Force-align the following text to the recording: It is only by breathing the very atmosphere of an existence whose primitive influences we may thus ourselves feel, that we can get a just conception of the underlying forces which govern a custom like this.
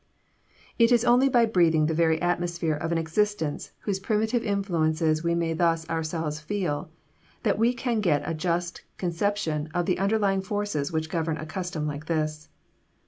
It 0.79 0.91
is 0.91 1.05
only 1.05 1.29
by 1.29 1.45
breathing 1.45 1.85
the 1.85 1.93
very 1.93 2.19
atmosphere 2.23 2.73
of 2.73 2.91
an 2.91 2.97
existence 2.97 3.71
whose 3.81 3.99
primitive 3.99 4.41
influences 4.43 5.23
we 5.23 5.35
may 5.35 5.53
thus 5.53 5.87
ourselves 5.91 6.39
feel, 6.39 6.89
that 7.43 7.59
we 7.59 7.71
can 7.75 8.01
get 8.01 8.27
a 8.27 8.33
just 8.33 8.81
conception 8.97 9.69
of 9.75 9.85
the 9.85 9.99
underlying 9.99 10.41
forces 10.41 10.91
which 10.91 11.07
govern 11.11 11.37
a 11.37 11.45
custom 11.45 11.85
like 11.85 12.07
this. 12.07 12.49